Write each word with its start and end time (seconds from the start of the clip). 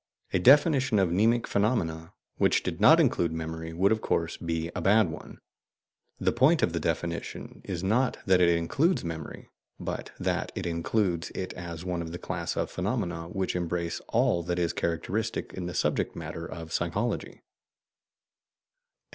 A 0.33 0.39
definition 0.39 0.97
of 0.97 1.11
"mnemic 1.11 1.45
phenomena" 1.45 2.13
which 2.37 2.63
did 2.63 2.81
not 2.81 2.99
include 2.99 3.31
memory 3.31 3.71
would, 3.71 3.91
of 3.91 4.01
course, 4.01 4.35
be 4.35 4.71
a 4.75 4.81
bad 4.81 5.11
one. 5.11 5.37
The 6.17 6.31
point 6.31 6.63
of 6.63 6.73
the 6.73 6.79
definition 6.79 7.61
is 7.63 7.83
not 7.83 8.17
that 8.25 8.41
it 8.41 8.49
includes 8.49 9.03
memory, 9.03 9.51
but 9.79 10.09
that 10.19 10.51
it 10.55 10.65
includes 10.65 11.29
it 11.35 11.53
as 11.53 11.85
one 11.85 12.01
of 12.01 12.11
a 12.11 12.17
class 12.17 12.57
of 12.57 12.71
phenomena 12.71 13.25
which 13.29 13.55
embrace 13.55 13.99
all 14.09 14.41
that 14.41 14.57
is 14.57 14.73
characteristic 14.73 15.53
in 15.53 15.67
the 15.67 15.75
subject 15.75 16.15
matter 16.15 16.47
of 16.47 16.73
psychology. 16.73 17.43